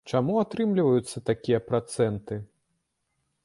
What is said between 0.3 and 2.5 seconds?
атрымліваюцца такія працэнты?